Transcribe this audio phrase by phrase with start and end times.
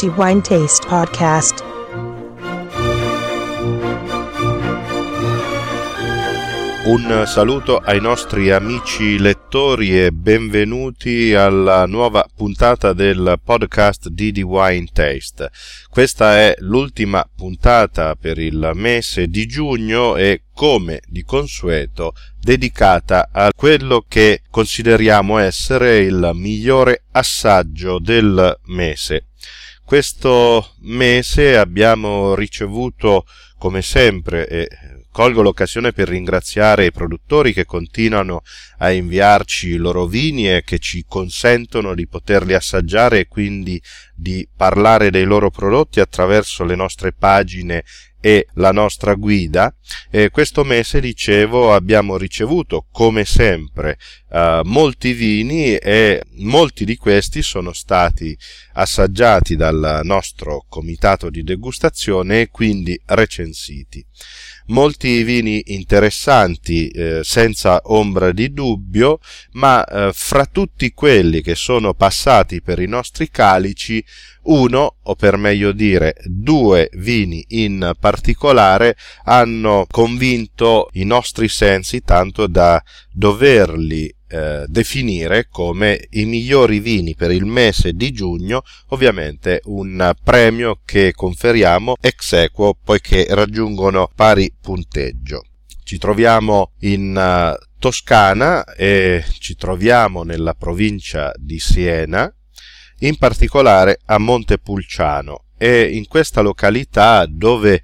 [0.00, 1.62] D Wine Taste Podcast.
[6.86, 14.40] Un saluto ai nostri amici lettori e benvenuti alla nuova puntata del podcast di The
[14.40, 15.50] Wine Taste.
[15.90, 23.50] Questa è l'ultima puntata per il mese di giugno e come di consueto dedicata a
[23.54, 29.26] quello che consideriamo essere il migliore assaggio del mese.
[29.90, 33.24] Questo mese abbiamo ricevuto
[33.58, 34.68] come sempre e
[35.12, 38.42] Colgo l'occasione per ringraziare i produttori che continuano
[38.78, 43.82] a inviarci i loro vini e che ci consentono di poterli assaggiare e quindi
[44.14, 47.82] di parlare dei loro prodotti attraverso le nostre pagine
[48.20, 49.74] e la nostra guida.
[50.10, 53.98] E questo mese, dicevo, abbiamo ricevuto, come sempre,
[54.30, 58.36] uh, molti vini e molti di questi sono stati
[58.74, 64.04] assaggiati dal nostro comitato di degustazione e quindi recensiti
[64.70, 69.20] molti vini interessanti eh, senza ombra di dubbio,
[69.52, 74.04] ma eh, fra tutti quelli che sono passati per i nostri calici,
[74.42, 82.46] uno, o per meglio dire due vini in particolare, hanno convinto i nostri sensi tanto
[82.46, 82.82] da
[83.12, 90.80] doverli eh, definire come i migliori vini per il mese di giugno, ovviamente un premio
[90.84, 95.42] che conferiamo ex equo poiché raggiungono pari punteggio.
[95.82, 102.32] Ci troviamo in uh, Toscana e ci troviamo nella provincia di Siena,
[103.00, 107.82] in particolare a Montepulciano e in questa località dove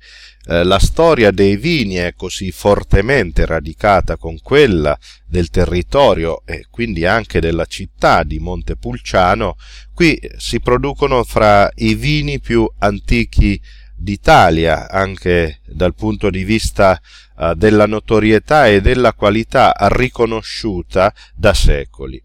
[0.49, 7.05] eh, la storia dei vini è così fortemente radicata con quella del territorio e quindi
[7.05, 9.57] anche della città di Montepulciano,
[9.93, 13.61] qui si producono fra i vini più antichi
[13.97, 17.01] d'Italia, anche dal punto di vista
[17.37, 22.23] uh, della notorietà e della qualità riconosciuta da secoli.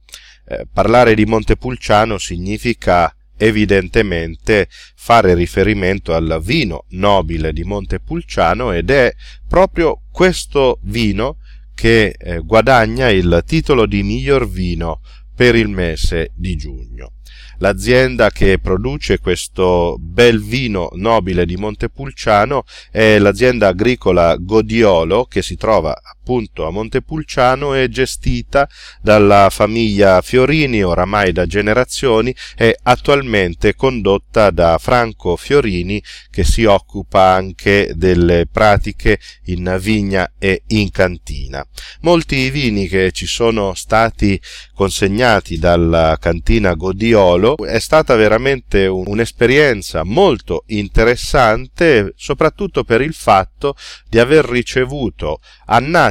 [0.51, 9.13] Eh, parlare di Montepulciano significa evidentemente fare riferimento al vino nobile di Montepulciano ed è
[9.47, 11.37] proprio questo vino
[11.73, 14.99] che eh, guadagna il titolo di miglior vino
[15.33, 17.13] per il mese di giugno.
[17.59, 25.55] L'azienda che produce questo bel vino nobile di Montepulciano è l'azienda agricola Godiolo che si
[25.55, 28.69] trova appunto a Montepulciano è gestita
[29.01, 37.33] dalla famiglia Fiorini oramai da generazioni e attualmente condotta da Franco Fiorini che si occupa
[37.33, 41.65] anche delle pratiche in vigna e in cantina.
[42.01, 44.39] Molti vini che ci sono stati
[44.75, 53.75] consegnati dalla cantina Godiolo è stata veramente un'esperienza molto interessante, soprattutto per il fatto
[54.07, 55.39] di aver ricevuto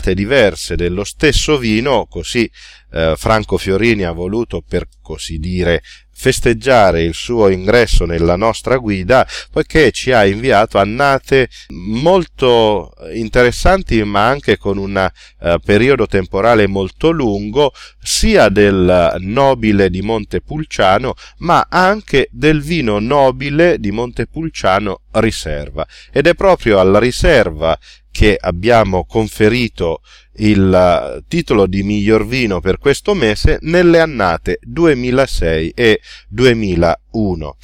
[0.00, 2.50] annate diverse dello stesso vino, così
[2.92, 5.82] eh, Franco Fiorini ha voluto, per così dire,
[6.20, 14.28] festeggiare il suo ingresso nella nostra guida poiché ci ha inviato annate molto interessanti ma
[14.28, 17.72] anche con un uh, periodo temporale molto lungo
[18.02, 25.86] sia del nobile di Montepulciano ma anche del vino nobile di Montepulciano riserva.
[26.12, 27.78] Ed è proprio alla riserva
[28.20, 30.02] che abbiamo conferito
[30.34, 37.56] il eh, titolo di miglior vino per questo mese nelle annate 2006 e 2001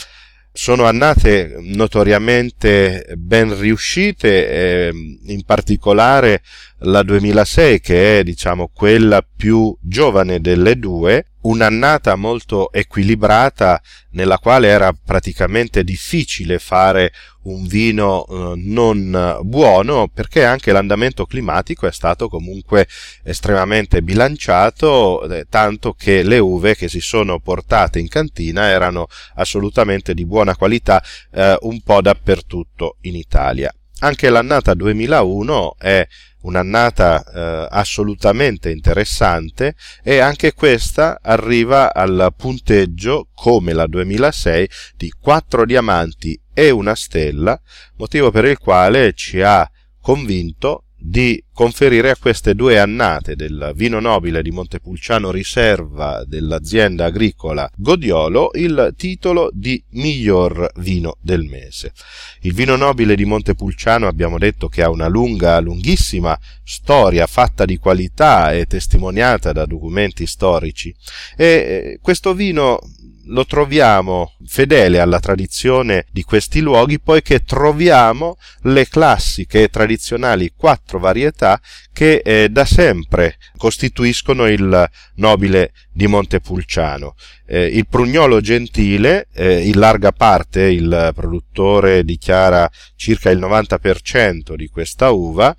[0.54, 4.92] sono annate notoriamente ben riuscite, eh,
[5.26, 6.40] in particolare
[6.78, 13.80] la 2006 che è diciamo quella più giovane delle due, un'annata molto equilibrata
[14.10, 17.12] nella quale era praticamente difficile fare
[17.42, 22.88] un vino eh, non buono perché anche l'andamento climatico è stato comunque
[23.22, 30.14] estremamente bilanciato eh, tanto che le uve che si sono portate in cantina erano assolutamente
[30.14, 31.02] di buona qualità
[31.32, 33.72] eh, un po' dappertutto in Italia.
[34.00, 36.06] Anche l'annata 2001 è
[36.42, 45.64] un'annata eh, assolutamente interessante e anche questa arriva al punteggio come la 2006 di 4
[45.64, 47.60] diamanti e una stella,
[47.96, 49.68] motivo per il quale ci ha
[50.00, 57.66] convinto di conferire a queste due annate del vino nobile di Montepulciano Riserva dell'azienda agricola
[57.74, 61.94] Godiolo il titolo di miglior vino del mese.
[62.42, 67.78] Il vino nobile di Montepulciano abbiamo detto che ha una lunga, lunghissima storia fatta di
[67.78, 70.94] qualità e testimoniata da documenti storici
[71.38, 72.80] e eh, questo vino
[73.26, 80.98] lo troviamo fedele alla tradizione di questi luoghi poiché troviamo le classiche e tradizionali quattro
[80.98, 81.45] varietà
[81.92, 87.14] che eh, da sempre costituiscono il nobile di Montepulciano.
[87.46, 94.68] Eh, il prugnolo gentile, eh, in larga parte il produttore dichiara circa il 90% di
[94.68, 95.56] questa uva,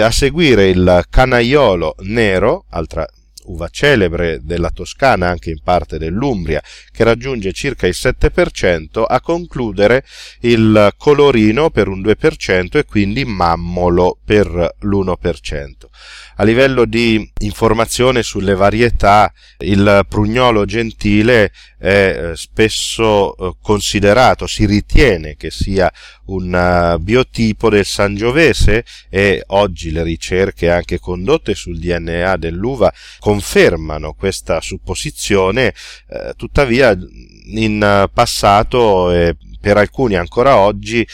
[0.00, 3.06] a seguire il canaiolo nero, altra
[3.46, 10.04] uva celebre della Toscana, anche in parte dell'Umbria, che raggiunge circa il 7%, a concludere
[10.40, 15.70] il colorino per un 2% e quindi mammolo per l'1%.
[16.38, 21.50] A livello di informazione sulle varietà, il prugnolo gentile
[21.86, 25.88] è eh, spesso eh, considerato, si ritiene che sia
[26.26, 34.14] un eh, biotipo del Sangiovese e oggi le ricerche anche condotte sul DNA dell'uva confermano
[34.14, 35.74] questa supposizione,
[36.36, 36.96] tuttavia
[37.48, 41.06] in passato e per alcuni ancora oggi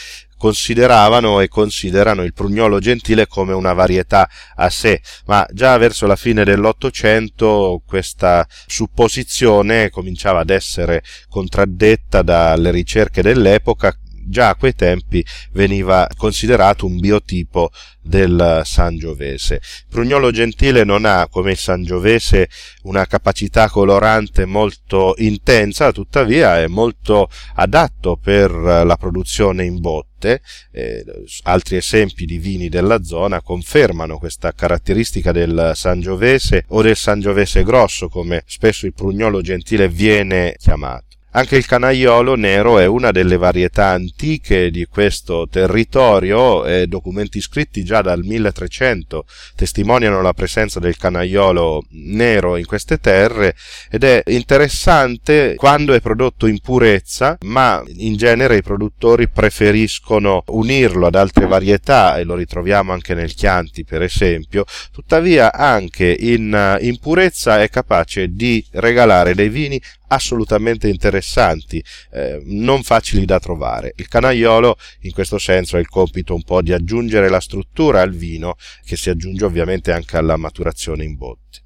[0.43, 6.17] consideravano e considerano il prugnolo gentile come una varietà a sé, ma già verso la
[6.17, 13.97] fine dell'Ottocento questa supposizione cominciava ad essere contraddetta dalle ricerche dell'epoca
[14.27, 17.71] già a quei tempi veniva considerato un biotipo
[18.03, 19.61] del Sangiovese.
[19.89, 22.49] Prugnolo Gentile non ha, come il Sangiovese,
[22.83, 30.41] una capacità colorante molto intensa, tuttavia è molto adatto per la produzione in botte.
[30.71, 31.03] Eh,
[31.43, 38.07] altri esempi di vini della zona confermano questa caratteristica del Sangiovese o del Sangiovese grosso,
[38.07, 41.12] come spesso il Prugnolo Gentile viene chiamato.
[41.35, 47.83] Anche il canaiolo nero è una delle varietà antiche di questo territorio e documenti scritti
[47.83, 49.25] già dal 1300
[49.55, 53.55] testimoniano la presenza del canaiolo nero in queste terre
[53.89, 61.07] ed è interessante quando è prodotto in purezza, ma in genere i produttori preferiscono unirlo
[61.07, 66.99] ad altre varietà e lo ritroviamo anche nel Chianti per esempio, tuttavia anche in, in
[66.99, 69.81] purezza è capace di regalare dei vini
[70.13, 73.93] assolutamente interessanti, eh, non facili da trovare.
[73.97, 78.11] Il canaiolo in questo senso ha il compito un po' di aggiungere la struttura al
[78.11, 78.55] vino,
[78.85, 81.61] che si aggiunge ovviamente anche alla maturazione in botte.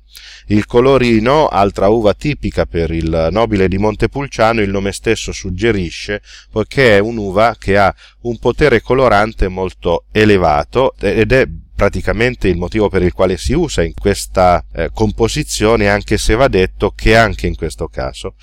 [0.47, 6.95] Il colorino, altra uva tipica per il nobile di Montepulciano, il nome stesso suggerisce, poiché
[6.95, 11.45] è un'uva che ha un potere colorante molto elevato ed è
[11.77, 16.47] praticamente il motivo per il quale si usa in questa eh, composizione, anche se va
[16.47, 18.33] detto che anche in questo caso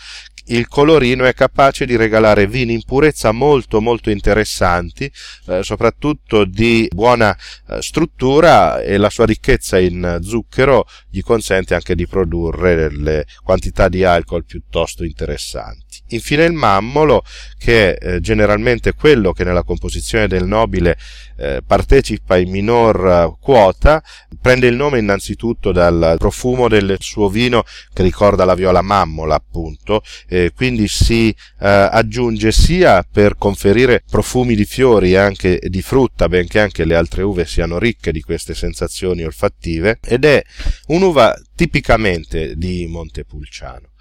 [0.47, 5.11] il colorino è capace di regalare vini in purezza molto molto interessanti,
[5.47, 7.37] eh, soprattutto di buona
[7.69, 13.89] eh, struttura e la sua ricchezza in zucchero gli consente anche di produrre delle quantità
[13.89, 15.84] di alcol piuttosto interessanti.
[16.09, 17.23] Infine il mammolo,
[17.57, 20.99] che è eh, generalmente quello che nella composizione del nobile
[21.37, 24.03] eh, partecipa in minor eh, quota,
[24.41, 30.03] prende il nome innanzitutto dal profumo del suo vino che ricorda la viola mammola appunto,
[30.29, 36.61] eh, quindi si aggiunge sia per conferire profumi di fiori e anche di frutta, benché
[36.61, 40.43] anche le altre uve siano ricche di queste sensazioni olfattive, ed è
[40.89, 43.93] un'uva tipicamente di Montepulciano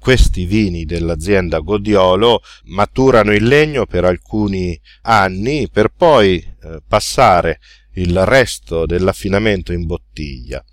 [0.00, 7.60] questi vini dell'azienda Godiolo maturano il legno per alcuni anni per poi eh, passare
[7.94, 10.64] il resto dell'affinamento in bottiglia.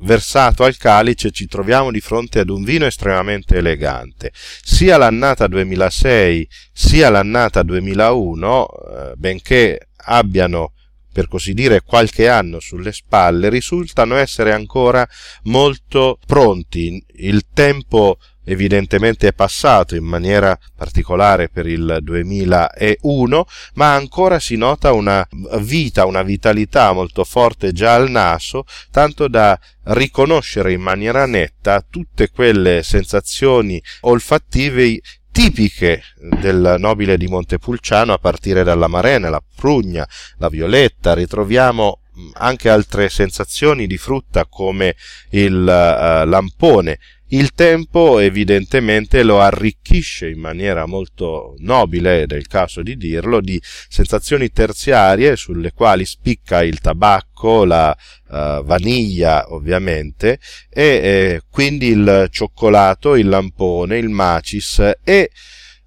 [0.00, 4.32] Versato al calice ci troviamo di fronte ad un vino estremamente elegante.
[4.34, 10.72] Sia l'annata 2006 sia l'annata 2001, eh, benché abbiano
[11.16, 15.08] per così dire qualche anno sulle spalle, risultano essere ancora
[15.44, 17.02] molto pronti.
[17.14, 24.92] Il tempo evidentemente è passato in maniera particolare per il 2001, ma ancora si nota
[24.92, 25.26] una
[25.58, 32.30] vita, una vitalità molto forte già al naso, tanto da riconoscere in maniera netta tutte
[32.30, 35.00] quelle sensazioni olfattive
[35.30, 36.02] tipiche
[36.40, 42.00] del nobile di Montepulciano a partire dalla marena, la prugna, la violetta, ritroviamo
[42.34, 44.96] anche altre sensazioni di frutta come
[45.30, 46.98] il uh, lampone.
[47.30, 53.40] Il tempo evidentemente lo arricchisce in maniera molto nobile, ed è il caso di dirlo,
[53.40, 57.96] di sensazioni terziarie sulle quali spicca il tabacco, la
[58.28, 60.38] uh, vaniglia ovviamente,
[60.70, 65.30] e eh, quindi il cioccolato, il lampone, il macis e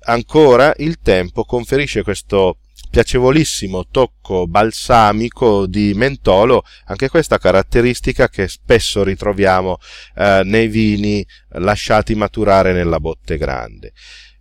[0.01, 2.57] ancora il tempo conferisce questo
[2.89, 9.77] piacevolissimo tocco balsamico di mentolo, anche questa caratteristica che spesso ritroviamo
[10.15, 13.93] eh, nei vini lasciati maturare nella botte grande.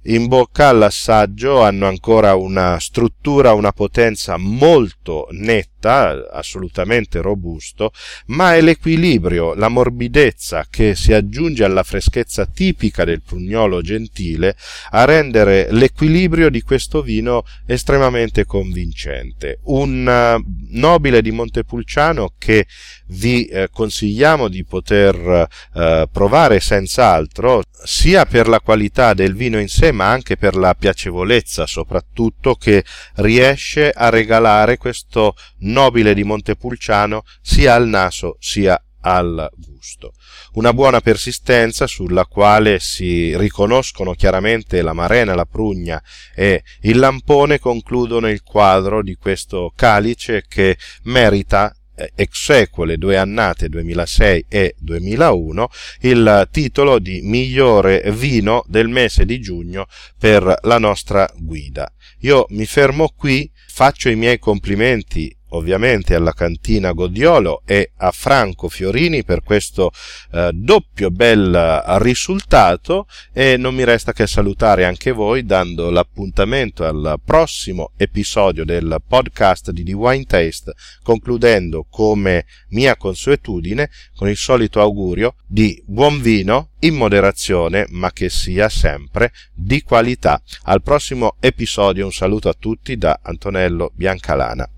[0.08, 7.92] In bocca all'assaggio hanno ancora una struttura, una potenza molto netta, assolutamente robusto,
[8.26, 14.56] ma è l'equilibrio, la morbidezza che si aggiunge alla freschezza tipica del prugnolo gentile
[14.90, 19.60] a rendere l'equilibrio di questo vino estremamente convincente.
[19.64, 22.66] Un eh, nobile di Montepulciano che
[23.08, 29.68] vi eh, consigliamo di poter eh, provare senz'altro, sia per la qualità del vino in
[29.68, 32.84] sé, ma anche per la piacevolezza soprattutto che
[33.16, 35.34] riesce a regalare questo
[35.70, 40.12] nobile di Montepulciano sia al naso sia al gusto.
[40.54, 46.02] Una buona persistenza sulla quale si riconoscono chiaramente la marena, la prugna
[46.34, 52.96] e il lampone concludono il quadro di questo calice che merita eh, ex equo le
[52.96, 55.68] due annate 2006 e 2001
[56.02, 59.86] il titolo di migliore vino del mese di giugno
[60.18, 61.90] per la nostra guida.
[62.20, 68.68] Io mi fermo qui, faccio i miei complimenti ovviamente alla cantina Godiolo e a Franco
[68.68, 69.90] Fiorini per questo
[70.32, 77.20] eh, doppio bel risultato e non mi resta che salutare anche voi dando l'appuntamento al
[77.24, 84.80] prossimo episodio del podcast di The Wine Taste concludendo come mia consuetudine con il solito
[84.80, 90.40] augurio di buon vino in moderazione ma che sia sempre di qualità.
[90.64, 94.77] Al prossimo episodio un saluto a tutti da Antonello Biancalana.